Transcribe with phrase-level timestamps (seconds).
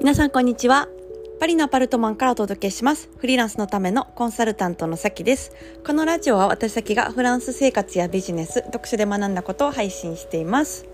[0.00, 0.86] 皆さんこんにちは。
[1.40, 3.10] パリのアパルトマンからお届けします。
[3.18, 5.50] フリーランスのためのコンサルタントのさきです。
[5.84, 10.86] このラジオは私先がフランス生活やビジネス、読書で学んだことを配信しています。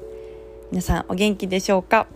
[0.71, 2.07] 皆さんお元気でしょうか？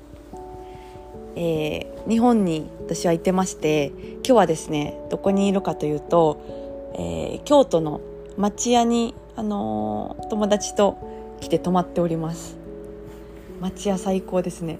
[1.36, 6.41] えー、日本に私は行ってまして、今日はですね、どこにいるかというと、
[6.95, 8.00] えー、京都の
[8.39, 10.96] 町屋に、あのー、友達と
[11.43, 12.57] 来て泊まっております。
[13.61, 14.79] 町屋最高ですね。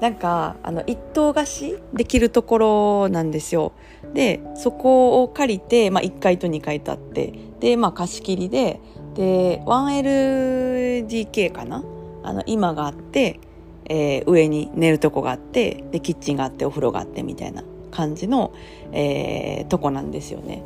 [0.00, 3.72] なんかあの一棟貸しできるところなんですよ
[4.12, 8.80] でそこを借りて、まあ、1階と2階とあってで、まあ、貸し切りで
[9.14, 11.82] で 1LDK かな？
[12.22, 13.40] あの今があって、
[13.86, 18.52] えー、上に寝るとこがあってでキッチンがあってお風呂があってみたいな感じの、
[18.92, 20.62] えー、とこなんですよね。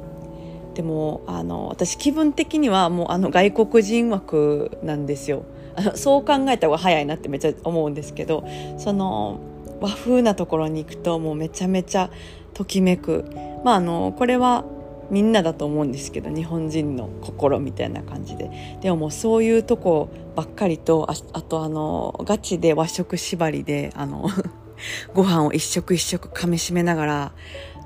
[0.74, 5.44] でもあの私気分的にはもうあの外国人枠なんですよ。
[5.96, 8.44] そう考えた方が早いなってめっちゃ思うんですけど
[8.78, 9.40] その
[9.80, 12.10] 和風なところに行くともうめちゃめちゃ
[12.54, 13.24] ときめく。
[13.64, 14.64] まああのこれは
[15.10, 18.50] みんなだと思うんですけど日本人の心みたいな感じで。
[18.80, 24.28] でももうそういうとこばっかりとああとあのガチで和食縛りであの
[25.14, 27.32] ご飯を一食一食噛みしめながら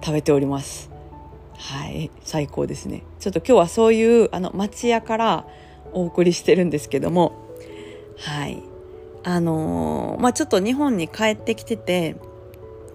[0.02, 0.90] 食べております。
[1.56, 3.04] はい最高ですね。
[3.20, 5.46] ちょっと今日はそういうあの町屋から
[5.92, 7.43] お送りしてるんですけども
[8.18, 8.62] はい。
[9.22, 12.16] あのー、まあちょっと日本に帰ってきてて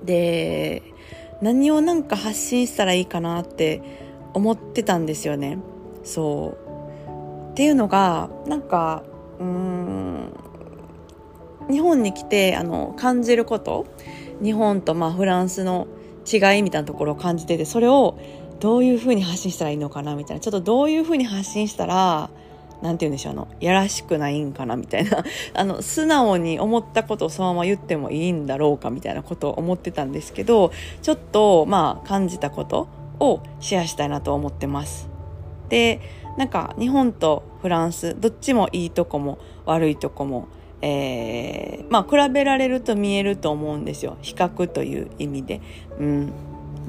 [0.03, 0.83] で
[1.41, 3.81] 何をなんか発信したらいいかなって
[4.33, 5.57] 思ってたんですよね。
[6.03, 7.51] そう。
[7.51, 9.03] っていうのがなんか
[9.39, 10.33] うん
[11.69, 13.85] 日本に来てあの感じること
[14.41, 15.87] 日本とまあフランスの
[16.31, 18.17] 違いみたいなところを感じててそれを
[18.59, 22.29] どういうふうに発信したらいいのかなみたいなちょっとどういうふうに発信したら
[22.81, 30.71] なんて言うんでしょう、あの、やらしくないんかなみたいな、 あの、素直に思ったことをそのまま言ってもいいんだろうかみたいなことを思ってたんですけど、
[31.01, 32.87] ちょっと、まあ、感じたこと
[33.19, 35.09] をシェアしたいなと思ってます。
[35.67, 35.99] で、
[36.37, 40.47] なんか、日本とフランス、どっちもいいとこも悪いとこも、
[40.81, 44.17] えー、まあ、比べられると見えると思うんですよ。
[44.21, 45.61] 比較という意味で。
[45.99, 46.31] うん。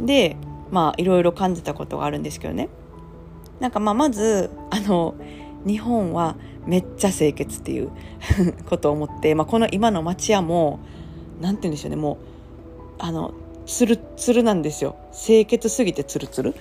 [0.07, 0.37] で、
[0.71, 2.69] まあ、いろいろ感じたことがあるんですけどね。
[3.59, 5.15] なんかまあ、まず、あの、
[5.67, 7.91] 日本はめっちゃ清潔っていう
[8.69, 10.81] ことを思って、まあ、この今の町屋も
[11.41, 12.17] 何て言うんでしょうねもう
[12.99, 13.35] あの
[13.67, 14.97] ツルツルなんですよ。
[15.13, 16.55] 清潔すぎてツルツル。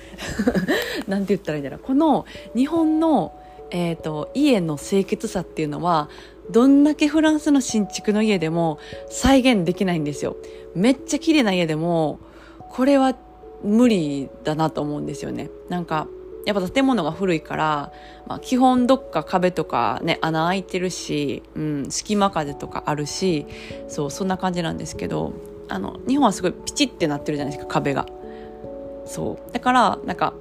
[1.08, 1.80] なんて言ったらいいんだろう。
[1.80, 3.34] この日本の、
[3.72, 6.10] えーと、家の清潔さっていうのは
[6.52, 8.78] どんだけフランスの新築の家でも
[9.10, 10.36] 再現できないんですよ。
[10.76, 12.20] めっちゃ綺麗な家でも
[12.70, 13.16] これは
[13.64, 15.50] 無理だなと思うんですよね。
[15.68, 16.08] なんか
[16.46, 17.92] やっぱ建物が古いから、
[18.28, 23.46] まあ、基本どっか壁とかね、穴開いてるし、うん、隙間風とかあるし、
[23.88, 25.34] そう、そんな感じなんですけど、
[25.68, 28.08] あの、日本はすごいピチってなってるじゃないですか、壁が。
[29.06, 29.54] そう。
[29.54, 30.34] だから、なんか、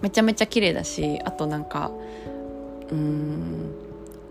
[0.00, 1.90] めちゃめちゃ綺麗だし、あとなんか、
[2.90, 3.72] うん、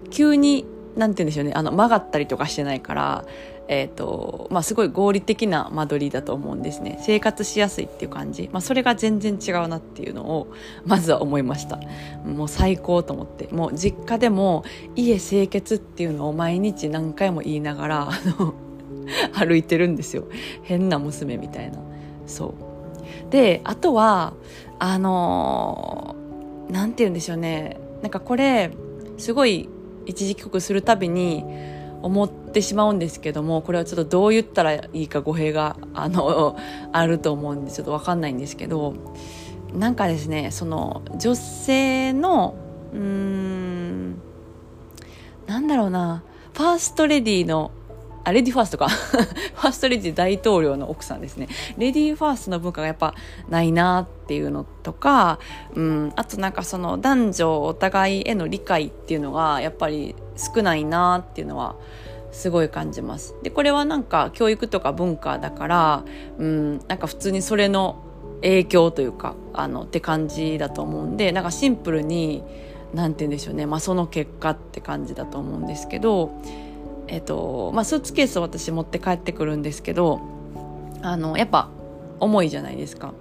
[0.09, 0.65] 急に、
[0.97, 3.25] なんて言うんでしょうね、あの、曲がったりとかしてないから、
[3.67, 6.99] えっ、ー、と、まあ、すごい合理的な間取りだと思うんですね。
[7.01, 8.49] 生活しやすいっていう感じ。
[8.51, 10.47] まあ、それが全然違うなっていうのを、
[10.85, 11.79] まずは思いました。
[12.25, 13.47] もう最高と思って。
[13.53, 14.63] もう実家でも
[14.95, 18.53] 家清潔っていうのを毎日何回も言いながら、あの、
[19.33, 20.23] 歩いてるんですよ。
[20.63, 21.77] 変な娘みたいな。
[22.25, 22.55] そ
[23.27, 23.31] う。
[23.31, 24.33] で、あとは、
[24.79, 26.15] あの
[26.69, 27.79] なんて言うんでしょうね。
[28.01, 28.71] なんかこれ、
[29.17, 29.69] すごい
[30.07, 31.43] 一時帰国するたびに、
[32.01, 36.57] 思ってしまうんですけどもこれはちょっとどう言ったらいいか語弊があの
[36.91, 38.93] あると思うんでちょっと分かんないんですけど
[39.73, 42.55] なんかですねその女性の
[42.93, 44.21] うーん
[45.47, 47.71] なんだろうなファーストレディーの
[48.27, 48.89] あ、レディファーストか。
[48.91, 51.47] ファーストレディ大統領の奥さんですね。
[51.77, 53.13] レディファーストの文化がやっぱ
[53.47, 55.39] ないなっていうのとか、
[55.73, 61.75] うん、あとなんかその男女お互いへの理解っていうのがやっぱり少ないなっていうのは
[62.33, 63.33] すごい感じます。
[63.43, 66.03] で、これはなんか教育とか文化だから、
[66.37, 67.95] うん、なんか普通にそれの
[68.41, 72.43] 影響というか、あの、って感じだと思うんで、なんかシンプルに、
[72.93, 73.65] なんて言うんでしょうね。
[73.65, 76.31] まあその結果って感じだと思うんですけど、
[77.07, 80.21] えっと、まあ、スーツケースを私持って帰ってくるんですけど、
[81.01, 81.69] あの、やっぱ
[82.19, 83.13] 重いじゃないですか。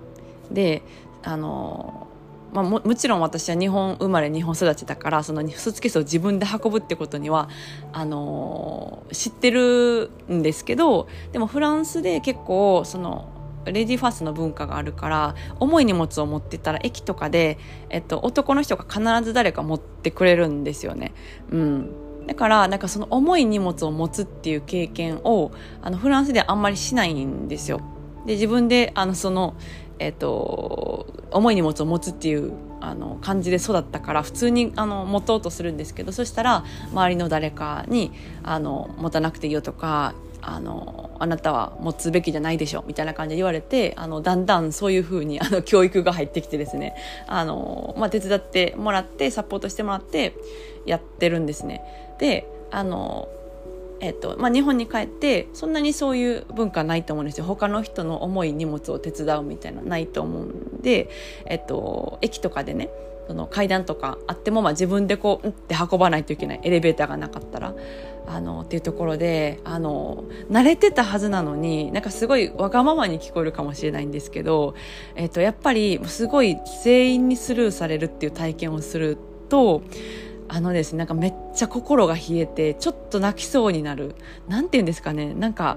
[0.50, 0.82] で、
[1.22, 2.06] あの、
[2.52, 7.50] まあ、ももちろん私は日本生まれ日本育ちだからそのスーツケースを自分で運ぶってことには
[7.92, 13.28] あの知ってるんですけどでもフランスで結構その
[13.66, 17.58] レディーファーストの文化があるから重い荷物を持ってたら駅とかで、
[17.90, 21.12] えっと、男の人が必ず誰か持ってくれるんですよね。
[21.50, 25.52] うんだからなんかその重い荷物を持つっていう経験を
[25.82, 27.80] あのフランスではあんまりしないんですよ。
[28.26, 29.54] で自分であのその
[29.98, 38.12] えっと、重い荷物を持つっていうあの感じで育ったから普通にあの持とうとするんですけどそしたら周りの誰かに
[38.42, 46.94] あの持たなくていいよとかあのあなたは持つべきじゃないでしょみたいな感じで言われてあのだんだんそういうふうにあの教育が入ってきてですね
[47.26, 50.34] あの、まあ、手伝ってもらってサポートしてもらって
[50.84, 52.05] やってるんですね。
[52.18, 53.28] であの
[53.98, 57.46] えっとまあ、日本に帰ってそんなにそういう文化ないと思うんですよ。
[57.46, 61.08] 他の人の重い荷物を手伝うみたいなないと思うんで、
[61.46, 62.90] えっと、駅とかでね
[63.26, 66.60] その階段とかあっても、まあ、自分でこう、うんって運ばないといけない。
[66.62, 67.74] エレベーターがなかったら。
[68.28, 74.74] あのっていうところであの慣れてたはずなのになんかすごいわがままに聞こえるかもしれないんですけど、
[75.14, 79.16] えっと、やっぱりすごい全員にスルーされるっていう体験をする
[79.48, 79.82] と
[80.48, 84.14] あのですねなんかめっちゃ心が冷えてちょっと泣きそうになる。
[84.48, 85.34] なんて言うんですかね。
[85.34, 85.76] なんか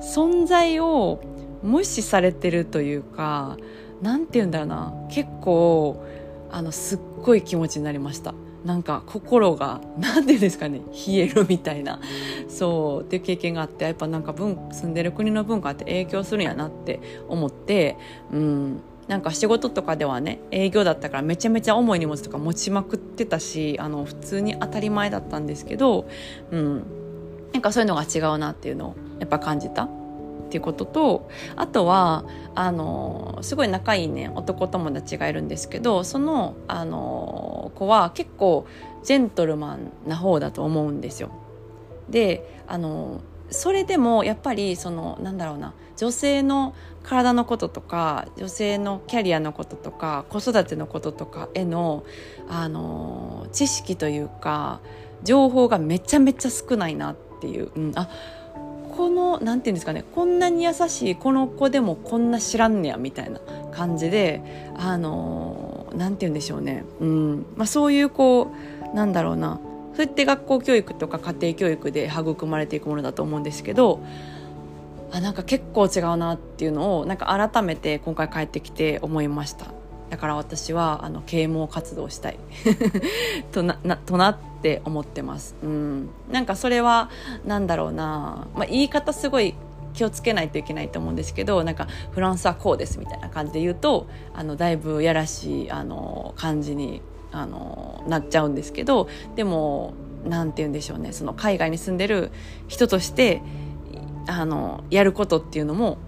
[0.00, 1.20] 存在を
[1.62, 3.56] 無視されてるというか
[4.00, 4.94] なんて言うんだろうな。
[5.10, 6.04] 結構
[6.50, 8.34] あのすっごい気持ちになりました。
[8.64, 10.80] なんか心が何て言うんですかね。
[11.06, 12.00] 冷えるみたいな。
[12.48, 17.96] そうっていう経験があってやっぱなんか住んでる国の文化って影響するんやなって思って
[18.32, 18.80] うん。
[19.08, 26.08] なんか仕事とかではね営業だったからめちゃめちゃ重い荷物とか持ちまくってたしあの普通に当たり前だったんですけど、
[26.50, 26.84] うん、
[27.52, 29.88] なんかそういうのが違うなっていうのをやっぱ感じたっ
[30.52, 38.66] ていうこととあとはあのすごい仲いいね男友達がいるんですけどそのあの子は結構
[39.02, 41.30] ジェントルマンな方だと思うんですよ。
[42.08, 43.20] であの
[43.52, 52.04] それでもやっぱりそのなんだろうな女性の体のこととか女性のキャリアのこととか子育てのこととかへの
[52.48, 54.80] あの知識というか
[55.22, 58.08] 情報がめちゃめちゃ少ないなっていう、うん、あ
[58.96, 63.40] このなんていうんですかねこんなに優しいこの子でもこんな知らんねやみたいな
[63.72, 64.42] 感じで
[64.76, 67.46] あのなんて言うんでしょうね、うん。
[67.56, 68.52] まあ、そういうこ
[68.92, 69.60] うなんだろうな
[69.94, 74.00] そうやって学校教育とか家庭教育で育まれていくものだと思うんですけど
[75.10, 79.66] あなんか結構違うなっていうのをなんか改めて今回帰ってきて思いました。
[80.08, 82.38] だから私はあの啓蒙活動したい。
[83.52, 87.10] とななとなって思ってます、うん、なんかそれは
[87.44, 89.54] なんだろうな、まあ、言い方すごい
[89.92, 99.94] 気をつけないといけないと思うんですけどなんかフランスはこうですみたいな感じで言うとあのだいぶやらしいあの感じにあのなっちゃうんですけどでも
[100.24, 102.30] 何て言うんでしょうねその海外に住んでる
[102.68, 103.42] 人として
[104.26, 105.98] あのやることっていうのも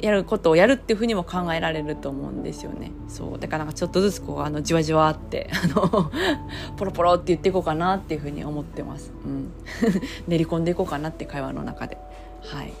[0.00, 2.90] やることをやるっていうふうにも考えられると思うんですよね。
[3.08, 6.10] そうだからなんかちょっとずつこうあのじわじわってあの
[6.78, 9.12] ポロポロって言っていこうかなっていうふうに思ってます。
[9.24, 9.52] うん、
[10.26, 11.98] 練り込んでいこうかなって会話の中で。
[12.42, 12.72] はい。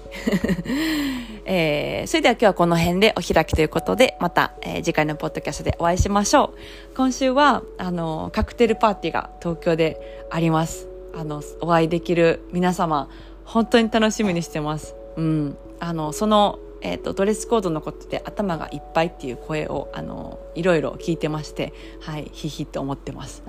[1.44, 6.54] えー、それでは今日はこの辺でお開きということで、また、えー、次回のポッドキャストでお会いしましょ
[6.92, 6.96] う。
[6.96, 10.88] 今週は、あの、カクテルパーティーが東京であります。
[11.14, 13.08] あの、お会いできる皆様、
[13.44, 14.94] 本当に楽しみにしてます。
[15.16, 15.56] うん。
[15.80, 23.42] あの、その、えーと、ドレスコードのことで頭がいっぱいっていう声をあのいろいろ聞いてましてはいひひと思ってます。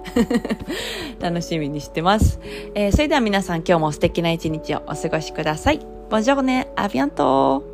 [1.20, 2.40] 楽しみにしてます、
[2.74, 5.80] えー、それでは皆さん今日も素敵な一日をお過ごしください。
[6.10, 7.71] ボンジョーネアビアント